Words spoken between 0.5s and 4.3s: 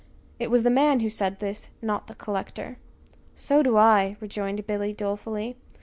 the man who said this, not the collector. "So do I,"